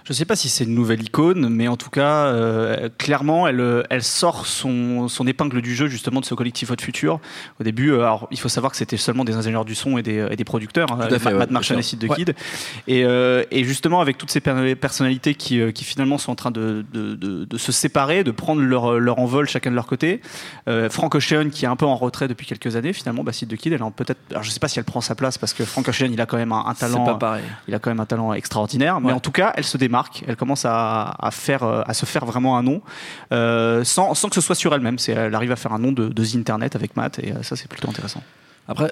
je 0.07 0.13
ne 0.13 0.15
sais 0.15 0.24
pas 0.24 0.38
si 0.38 0.48
c'est 0.48 0.63
une 0.63 0.74
nouvelle 0.74 1.04
icône, 1.04 1.50
mais 1.50 1.68
en 1.68 1.75
tout 1.75 1.89
cas, 1.89 2.27
euh, 2.27 2.88
clairement, 2.98 3.45
elle, 3.45 3.59
euh, 3.59 3.83
elle 3.89 4.04
sort 4.04 4.48
son, 4.48 5.09
son, 5.09 5.28
épingle 5.28 5.61
du 5.61 5.76
jeu 5.76 5.87
justement 5.87 6.21
de 6.21 6.26
ce 6.26 6.33
collectif 6.33 6.71
Hot 6.71 6.78
Future. 6.80 7.19
Au 7.59 7.66
début, 7.66 7.92
euh, 7.92 8.04
alors, 8.04 8.26
il 8.31 8.40
faut 8.40 8.47
savoir 8.47 8.71
que 8.71 8.78
c'était 8.78 8.95
seulement 8.95 9.26
des 9.26 9.35
ingénieurs 9.35 9.66
du 9.66 9.76
son 9.76 9.97
et 9.97 10.04
des, 10.04 10.26
et 10.31 10.37
des 10.37 10.45
producteurs, 10.45 10.90
hein, 10.94 11.09
Matt 11.33 11.52
Marchand 11.52 11.78
et 11.78 11.81
Sid 11.81 11.99
de 11.99 12.07
Kid. 12.07 12.35
Et, 12.87 13.02
et, 13.02 13.64
justement, 13.66 13.99
avec 13.99 14.18
toutes 14.18 14.31
ces 14.31 14.40
personnalités 14.40 15.35
qui, 15.35 15.73
qui, 15.73 15.83
finalement 15.83 16.18
sont 16.18 16.31
en 16.31 16.35
train 16.35 16.52
de, 16.52 16.85
de, 16.94 17.16
de, 17.44 17.57
se 17.57 17.73
séparer, 17.73 18.23
de 18.23 18.31
prendre 18.31 18.61
leur, 18.61 19.02
leur, 19.02 19.19
envol 19.19 19.49
chacun 19.49 19.71
de 19.71 19.76
leur 19.76 19.87
côté. 19.87 20.21
Frank 20.90 21.16
Ocean, 21.16 21.49
qui 21.52 21.66
est 21.66 21.68
un 21.68 21.76
peu 21.76 21.85
en 21.85 21.97
retrait 21.97 22.30
depuis 22.30 22.47
quelques 22.47 22.78
années, 22.78 22.94
finalement, 22.94 23.26
bah, 23.26 23.33
Sid 23.33 23.49
de 23.49 23.57
Kid, 23.57 23.73
elle 23.73 23.81
peut-être. 23.94 24.19
Alors, 24.31 24.44
je 24.44 24.47
ne 24.47 24.54
sais 24.54 24.61
pas 24.61 24.69
si 24.69 24.80
elle 24.80 24.85
prend 24.85 25.02
sa 25.02 25.16
place 25.16 25.37
parce 25.37 25.52
que 25.52 25.66
Frank 25.66 25.85
Ocean, 25.90 26.07
il 26.09 26.21
a 26.21 26.26
quand 26.26 26.37
même 26.37 26.54
un, 26.54 26.73
talent. 26.80 27.04
Pas 27.04 27.16
pareil. 27.16 27.44
Il 27.68 27.76
a 27.76 27.80
quand 27.80 27.90
même 27.90 27.99
un 27.99 28.06
talent 28.06 28.31
extraordinaire, 28.31 29.02
mais 29.02 29.11
en 29.11 29.19
tout 29.19 29.31
cas, 29.31 29.52
elle 29.57 29.66
se 29.66 29.76
démarque 29.76 29.96
elle 30.27 30.35
commence 30.35 30.66
à, 30.66 31.30
faire, 31.31 31.63
euh, 31.63 31.81
à 31.85 31.94
se 31.94 32.06
faire 32.06 32.25
vraiment 32.25 32.57
un 32.57 32.63
nom 32.63 32.81
euh, 33.31 33.83
sans, 33.83 34.13
sans, 34.13 34.30
que 34.30 34.35
ce 34.35 34.42
soit 34.42 34.56
sur 34.56 34.73
elle-même. 34.73 34.97
Elle 35.07 35.35
arrive 35.35 35.51
à 35.51 35.56
faire 35.56 35.73
un 35.73 35.80
nom 35.80 35.92
de, 35.92 36.09
de 36.09 36.37
Internet 36.37 36.75
avec 36.75 36.95
Matt 36.95 37.19
et 37.19 37.31
euh, 37.31 37.44
ça 37.44 37.56
c'est 37.56 37.68
plutôt 37.68 37.89
intéressant. 37.89 38.21
Après, 38.68 38.92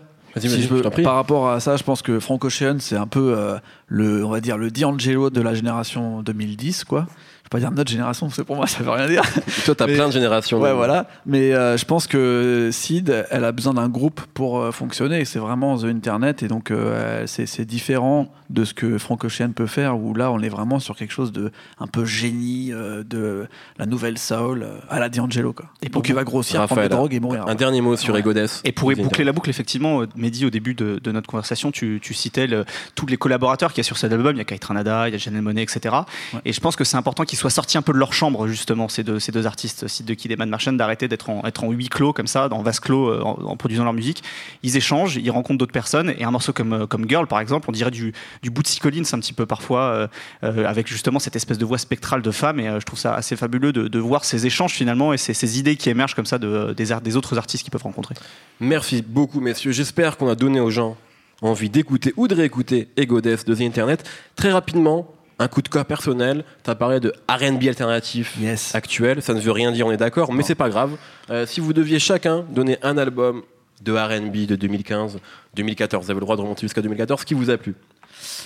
par 1.03 1.15
rapport 1.15 1.49
à 1.49 1.59
ça, 1.59 1.77
je 1.77 1.83
pense 1.83 2.01
que 2.01 2.19
Frank 2.19 2.43
Ocean, 2.43 2.77
c'est 2.79 2.97
un 2.97 3.07
peu 3.07 3.57
le, 3.87 4.25
on 4.25 4.29
va 4.29 4.41
dire, 4.41 4.57
le 4.57 4.69
D'Angelo 4.71 5.29
de 5.29 5.41
la 5.41 5.53
génération 5.53 6.21
2010, 6.21 6.83
quoi 6.83 7.07
je 7.07 7.34
vais 7.45 7.49
pas 7.49 7.59
dire 7.59 7.71
notre 7.71 7.91
génération, 7.91 8.27
parce 8.27 8.37
que 8.37 8.41
pour 8.43 8.55
moi, 8.55 8.67
ça 8.67 8.83
veut 8.83 8.89
rien 8.89 9.07
dire. 9.07 9.23
toi, 9.65 9.75
tu 9.75 9.83
as 9.83 9.87
plein 9.87 10.07
de 10.07 10.13
générations. 10.13 10.59
Ouais, 10.59 10.73
voilà. 10.73 11.07
Mais 11.25 11.53
euh, 11.53 11.77
je 11.77 11.85
pense 11.85 12.07
que 12.07 12.69
Sid, 12.71 13.25
elle 13.29 13.45
a 13.45 13.51
besoin 13.51 13.73
d'un 13.73 13.87
groupe 13.87 14.21
pour 14.33 14.59
euh, 14.59 14.71
fonctionner. 14.71 15.25
C'est 15.25 15.39
vraiment 15.39 15.77
The 15.77 15.85
Internet. 15.85 16.43
Et 16.43 16.47
donc, 16.47 16.71
euh, 16.71 17.25
c'est 17.27 17.65
différent 17.65 18.31
de 18.49 18.65
ce 18.65 18.73
que 18.73 18.97
Frank 18.97 19.23
Ocean 19.23 19.51
peut 19.55 19.67
faire, 19.67 19.97
où 19.97 20.13
là, 20.13 20.31
on 20.31 20.39
est 20.41 20.49
vraiment 20.49 20.79
sur 20.79 20.95
quelque 20.95 21.11
chose 21.11 21.31
de 21.31 21.51
un 21.79 21.87
peu 21.87 22.05
génie 22.05 22.71
de 22.71 23.47
la 23.77 23.85
nouvelle 23.85 24.17
soul 24.17 24.67
à 24.89 24.99
la 24.99 25.09
D'Angelo. 25.09 25.53
Quoi. 25.53 25.65
Et 25.81 25.89
pour 25.89 26.03
qu'il 26.03 26.15
va 26.15 26.23
grossir, 26.23 26.59
Raphaël, 26.59 26.67
prendre 26.67 26.89
des 26.89 26.95
drogues 26.95 27.13
et 27.13 27.19
mourir. 27.19 27.47
Un 27.47 27.55
dernier 27.55 27.81
mot 27.81 27.95
sur 27.95 28.13
ouais. 28.13 28.19
Egodess. 28.19 28.61
Et 28.63 28.71
pour 28.71 28.91
boucler 28.91 29.23
la 29.23 29.31
boucle, 29.31 29.49
effectivement, 29.49 30.03
Mehdi, 30.15 30.45
au 30.45 30.49
début 30.49 30.73
de, 30.73 31.11
notre 31.11 31.29
conversation, 31.29 31.71
tu, 31.71 32.01
citais 32.11 32.47
tous 32.95 33.05
les 33.05 33.17
collaborateurs 33.17 33.71
qu'il 33.71 33.79
y 33.79 33.81
a 33.81 33.83
sur 33.83 33.97
cet 33.97 34.11
album. 34.11 34.35
Il 34.35 34.39
y 34.39 34.41
a 34.41 34.45
Kai 34.45 34.59
Tranada, 34.59 35.07
il 35.09 35.11
y 35.11 35.15
a 35.15 35.17
Janelle 35.17 35.41
Monet, 35.41 35.63
etc. 35.63 35.95
Et 36.43 36.53
je 36.53 36.59
pense 36.59 36.75
que 36.75 36.83
c'est 36.83 36.97
important 36.97 37.23
qu'ils 37.23 37.34
soient 37.35 37.49
sortis 37.49 37.77
un 37.77 37.81
peu 37.81 37.93
de 37.93 37.97
leur 37.97 38.13
chambre, 38.13 38.47
justement, 38.47 38.87
ces 38.87 39.03
deux, 39.03 39.19
ces 39.19 39.31
deux 39.31 39.45
artistes, 39.45 39.87
Sid 39.87 40.05
de 40.05 40.13
Kid 40.13 40.31
et 40.31 40.35
Mad 40.35 40.49
d'arrêter 40.77 41.07
d'être 41.07 41.29
en, 41.29 41.43
être 41.45 41.63
en 41.63 41.71
huis 41.71 41.89
clos, 41.89 42.13
comme 42.13 42.27
ça, 42.27 42.49
dans 42.49 42.61
vase 42.61 42.79
clos, 42.79 43.09
euh, 43.09 43.21
en, 43.21 43.55
produisant 43.57 43.83
leur 43.83 43.93
musique. 43.93 44.23
Ils 44.63 44.77
échangent, 44.77 45.17
ils 45.17 45.31
rencontrent 45.31 45.57
d'autres 45.57 45.71
personnes, 45.71 46.13
et 46.17 46.23
un 46.23 46.31
morceau 46.31 46.53
comme, 46.53 46.73
euh, 46.73 46.87
comme 46.87 47.07
Girl, 47.07 47.27
par 47.27 47.39
exemple, 47.39 47.69
on 47.69 47.71
dirait 47.71 47.91
du, 47.91 48.13
du 48.41 48.49
Bootsy 48.49 48.79
Collins 48.79 49.03
un 49.11 49.19
petit 49.19 49.33
peu 49.33 49.45
parfois, 49.45 50.09
euh, 50.43 50.65
avec 50.65 50.87
justement 50.87 51.19
cette 51.19 51.35
espèce 51.35 51.57
de 51.57 51.65
voix 51.65 51.77
spectrale 51.77 52.21
de 52.21 52.31
femme, 52.31 52.59
et 52.59 52.65
je 52.79 52.85
trouve 52.85 52.99
ça 52.99 53.13
assez 53.13 53.35
fabuleux 53.35 53.73
de, 53.73 53.99
voir 53.99 54.23
ces 54.23 54.45
échanges 54.45 54.73
finalement 54.73 55.13
et 55.13 55.17
ces, 55.17 55.33
ces, 55.33 55.57
idées 55.57 55.77
qui 55.77 55.89
émergent 55.89 56.13
comme 56.13 56.27
ça 56.27 56.37
de, 56.37 56.73
des, 56.73 56.95
des 57.01 57.15
autres 57.15 57.37
artistes 57.37 57.63
qu'ils 57.63 57.71
peuvent 57.71 57.81
rencontrer. 57.83 58.13
Merci 58.59 59.01
beaucoup, 59.01 59.39
messieurs. 59.39 59.71
J'espère 59.71 60.17
qu'on 60.17 60.29
a 60.29 60.35
donné 60.35 60.59
aux 60.59 60.69
gens 60.69 60.95
envie 61.41 61.69
d'écouter 61.69 62.13
ou 62.17 62.27
de 62.27 62.35
réécouter 62.35 62.87
Ego 62.97 63.21
Death 63.21 63.47
de 63.47 63.55
The 63.55 63.61
Internet, 63.61 64.07
très 64.35 64.51
rapidement, 64.51 65.14
un 65.39 65.47
coup 65.47 65.61
de 65.61 65.67
cœur 65.69 65.85
personnel. 65.85 66.43
Tu 66.63 66.69
as 66.69 66.75
parlé 66.75 66.99
de 66.99 67.13
RB 67.29 67.67
alternatif 67.67 68.35
Yes. 68.39 68.73
actuel. 68.75 69.21
Ça 69.21 69.33
ne 69.33 69.39
veut 69.39 69.51
rien 69.51 69.71
dire, 69.71 69.85
on 69.87 69.91
est 69.91 69.97
d'accord, 69.97 70.31
mais 70.33 70.43
c'est 70.43 70.55
pas 70.55 70.69
grave. 70.69 70.91
Euh, 71.29 71.45
si 71.45 71.59
vous 71.59 71.73
deviez 71.73 71.99
chacun 71.99 72.45
donner 72.49 72.77
un 72.83 72.97
album 72.97 73.41
de 73.83 73.91
RB 73.91 74.45
de 74.47 74.55
2015, 74.55 75.19
2014, 75.55 76.05
vous 76.05 76.11
avez 76.11 76.19
le 76.19 76.25
droit 76.25 76.35
de 76.37 76.41
remonter 76.41 76.61
jusqu'à 76.61 76.81
2014, 76.81 77.25
qui 77.25 77.33
vous 77.33 77.49
a 77.49 77.57
plu? 77.57 77.75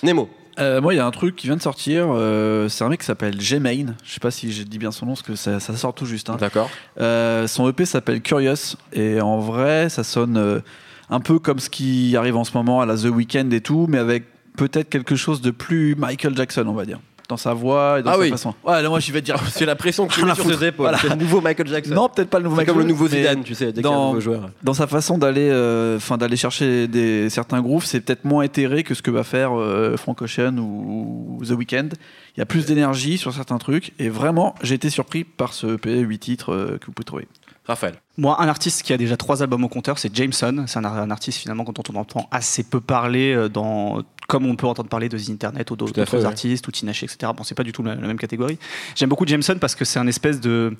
Nemo. 0.03 0.29
Euh, 0.57 0.81
moi, 0.81 0.93
il 0.93 0.97
y 0.97 0.99
a 0.99 1.05
un 1.05 1.11
truc 1.11 1.35
qui 1.37 1.47
vient 1.47 1.55
de 1.55 1.61
sortir. 1.61 2.07
euh, 2.09 2.67
c'est 2.67 2.83
un 2.83 2.89
mec 2.89 2.99
qui 2.99 3.05
s'appelle 3.05 3.39
G-Main. 3.39 3.95
Je 4.03 4.11
sais 4.11 4.19
pas 4.19 4.31
si 4.31 4.51
j'ai 4.51 4.65
dit 4.65 4.77
bien 4.77 4.91
son 4.91 5.05
nom, 5.05 5.13
parce 5.13 5.21
que 5.21 5.35
ça, 5.35 5.59
ça 5.59 5.75
sort 5.77 5.93
tout 5.93 6.05
juste. 6.05 6.29
hein. 6.29 6.37
D'accord. 6.37 6.69
Euh, 6.99 7.47
son 7.47 7.69
EP 7.69 7.85
s'appelle 7.85 8.21
Curious. 8.21 8.75
Et 8.91 9.21
en 9.21 9.39
vrai, 9.39 9.87
ça 9.89 10.03
sonne 10.03 10.61
un 11.09 11.19
peu 11.21 11.39
comme 11.39 11.59
ce 11.59 11.69
qui 11.69 12.17
arrive 12.17 12.35
en 12.35 12.43
ce 12.43 12.51
moment 12.57 12.81
à 12.81 12.85
la 12.85 12.97
The 12.97 13.05
Weeknd 13.05 13.51
et 13.51 13.61
tout, 13.61 13.85
mais 13.87 13.99
avec 13.99 14.23
peut-être 14.67 14.89
quelque 14.89 15.15
chose 15.15 15.41
de 15.41 15.51
plus 15.51 15.95
Michael 15.95 16.35
Jackson, 16.35 16.65
on 16.67 16.73
va 16.73 16.85
dire. 16.85 16.99
Dans 17.29 17.37
sa 17.37 17.53
voix 17.53 17.99
et 17.99 18.01
dans 18.03 18.09
Ah 18.09 18.13
sa 18.15 18.19
oui. 18.21 18.29
façon. 18.31 18.55
Ouais, 18.63 18.81
là, 18.81 18.89
moi, 18.89 18.99
j'y 18.99 19.11
vais 19.11 19.21
dire. 19.21 19.35
C'est 19.51 19.67
la 19.67 19.75
pression 19.75 20.07
que 20.07 20.13
tu 20.15 20.25
mets 20.25 20.33
sur 20.33 20.45
tes 20.45 20.65
épaules. 20.65 20.85
Voilà. 20.87 20.97
C'est 20.97 21.09
le 21.09 21.15
nouveau 21.15 21.41
Michael 21.41 21.67
Jackson. 21.67 21.93
Non, 21.93 22.09
peut-être 22.09 22.27
pas 22.31 22.39
le 22.39 22.45
nouveau 22.45 22.55
Michael 22.55 22.73
comme 22.73 22.81
le 22.81 22.89
nouveau 22.89 23.07
Zidane, 23.07 23.43
tu 23.43 23.53
sais, 23.53 23.71
dès 23.71 23.81
y 23.81 23.85
a 23.85 23.87
un 23.87 23.91
dans- 23.91 24.07
nouveau 24.07 24.19
joueur. 24.19 24.49
Dans 24.63 24.73
sa 24.73 24.87
façon 24.87 25.19
d'aller, 25.19 25.47
euh, 25.51 25.99
d'aller 26.19 26.37
chercher 26.37 26.87
des, 26.87 27.29
certains 27.29 27.61
grooves, 27.61 27.85
c'est 27.85 27.99
peut-être 28.01 28.25
moins 28.25 28.41
éthéré 28.41 28.81
que 28.83 28.95
ce 28.95 29.03
que 29.03 29.11
va 29.11 29.23
faire 29.23 29.51
euh, 29.55 29.95
Frank 29.95 30.19
Ocean 30.23 30.57
ou, 30.57 31.37
ou 31.39 31.45
The 31.45 31.51
Weeknd. 31.51 31.89
Il 32.35 32.39
y 32.39 32.41
a 32.41 32.47
plus 32.47 32.65
d'énergie 32.65 33.19
sur 33.19 33.31
certains 33.31 33.59
trucs 33.59 33.93
et 33.99 34.09
vraiment, 34.09 34.55
j'ai 34.63 34.73
été 34.73 34.89
surpris 34.89 35.23
par 35.23 35.53
ce 35.53 35.75
EP 35.75 35.99
8 35.99 36.17
titres 36.19 36.51
euh, 36.51 36.77
que 36.79 36.87
vous 36.87 36.93
pouvez 36.93 37.05
trouver. 37.05 37.27
Raphaël. 37.69 37.95
Moi, 38.17 38.35
un 38.41 38.49
artiste 38.49 38.83
qui 38.83 38.91
a 38.91 38.97
déjà 38.97 39.15
trois 39.15 39.41
albums 39.41 39.63
au 39.63 39.69
compteur, 39.69 39.97
c'est 39.97 40.13
Jameson. 40.13 40.65
C'est 40.67 40.77
un, 40.79 40.83
un 40.85 41.09
artiste 41.11 41.37
finalement 41.39 41.63
dont 41.63 41.83
on 41.93 41.95
entend 41.95 42.27
assez 42.31 42.63
peu 42.63 42.81
parler 42.81 43.33
euh, 43.33 43.47
dans 43.47 44.03
comme 44.27 44.45
on 44.45 44.55
peut 44.55 44.67
entendre 44.67 44.89
parler 44.89 45.09
de 45.09 45.17
The 45.17 45.29
Internet 45.31 45.71
ou 45.71 45.75
d'autres 45.75 46.17
ouais. 46.17 46.25
artistes 46.25 46.67
ou 46.67 46.71
Tinashe, 46.71 47.01
etc. 47.03 47.31
Bon, 47.35 47.43
c'est 47.43 47.55
pas 47.55 47.63
du 47.63 47.71
tout 47.71 47.81
la, 47.81 47.95
la 47.95 48.05
même 48.07 48.19
catégorie. 48.19 48.59
J'aime 48.95 49.09
beaucoup 49.09 49.25
Jameson 49.25 49.55
parce 49.59 49.73
que 49.73 49.85
c'est 49.85 49.97
un 49.97 50.05
espèce 50.05 50.39
de 50.39 50.75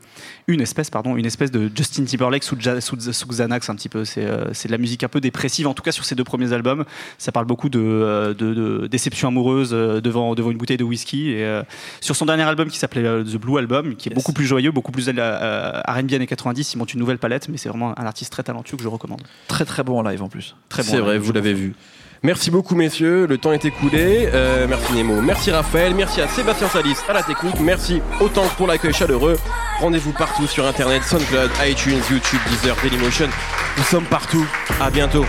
une 0.48 0.62
espèce 0.62 0.90
pardon 0.92 1.16
une 1.16 1.26
espèce 1.26 1.50
de 1.50 1.72
Justin 1.74 2.04
Timberlake 2.06 2.44
sous, 2.44 2.58
Ja- 2.60 2.80
sous, 2.82 3.00
sous 3.00 3.28
Xanax 3.28 3.70
un 3.70 3.76
petit 3.76 3.90
peu. 3.90 4.06
C'est 4.06 4.26
euh, 4.26 4.46
de 4.52 4.72
la 4.72 4.78
musique 4.78 5.04
un 5.04 5.08
peu 5.08 5.20
dépressive 5.22 5.66
en 5.68 5.74
tout 5.74 5.82
cas 5.82 5.92
sur 5.92 6.06
ses 6.06 6.14
deux 6.16 6.24
premiers 6.24 6.52
albums. 6.54 6.86
Ça 7.18 7.32
parle 7.32 7.46
beaucoup 7.48 7.70
de, 7.70 7.80
euh, 7.80 8.34
de, 8.36 8.54
de 8.54 8.88
déception 8.88 9.30
amoureuse 9.30 9.72
euh, 9.74 10.00
devant 10.02 10.36
devant 10.36 10.52
une 10.52 10.58
bouteille 10.58 10.78
de 10.78 10.84
whisky. 10.84 11.30
Et 11.32 11.44
euh, 11.46 11.64
sur 12.02 12.16
son 12.16 12.26
dernier 12.28 12.44
album 12.44 12.68
qui 12.70 12.78
s'appelait 12.78 13.24
The 13.24 13.38
Blue 13.38 13.58
Album, 13.58 13.96
qui 13.96 14.10
est 14.10 14.12
Yes. 14.12 14.16
beaucoup 14.16 14.34
plus 14.34 14.46
joyeux, 14.46 14.72
beaucoup 14.72 14.92
plus 14.92 15.08
R&B 15.10 16.14
années 16.14 16.28
90, 16.28 16.74
il 16.74 16.78
monte 16.80 16.94
une 16.94 17.00
nouvelle 17.00 17.20
palette, 17.20 17.50
mais 17.50 17.58
c'est 17.58 17.70
vraiment 17.70 17.98
un 18.00 18.06
artiste 18.06 18.32
très 18.32 18.44
talentueux 18.44 18.78
que 18.78 18.84
je 18.84 18.88
recommande. 18.88 19.22
Très 19.48 19.66
très 19.66 19.84
bon 19.84 20.00
en 20.00 20.02
live 20.02 20.24
en 20.24 20.30
plus. 20.30 20.56
Très 20.70 20.84
bon. 20.84 20.90
C'est 20.90 21.00
vrai, 21.00 21.18
vous 21.18 21.32
l'avez 21.32 21.54
vu. 21.54 21.76
Merci 22.22 22.52
beaucoup, 22.52 22.76
messieurs. 22.76 23.28
Le 23.28 23.38
temps 23.38 23.54
est 23.54 23.64
écoulé. 23.64 24.30
Euh, 24.34 24.68
merci 24.68 24.92
Nemo. 24.94 25.22
Merci 25.22 25.52
Raphaël. 25.52 25.96
Merci 25.96 26.20
à 26.20 26.28
Sébastien 26.28 26.68
Salis 26.68 26.96
à 27.08 27.14
la 27.14 27.24
technique. 27.24 27.60
Merci 27.62 28.02
autant 28.20 28.46
pour 28.58 28.68
l'accueil 28.68 28.94
chaleureux. 28.94 29.38
Rendez-vous 29.80 30.12
partout 30.12 30.46
sur 30.46 30.66
Internet, 30.66 31.04
SoundCloud, 31.04 31.50
iTunes, 31.66 32.02
YouTube, 32.12 32.40
Deezer, 32.50 32.76
Dailymotion. 32.84 33.30
Nous 33.78 33.84
sommes 33.84 34.06
partout. 34.06 34.46
À 34.82 34.90
bientôt. 34.90 35.24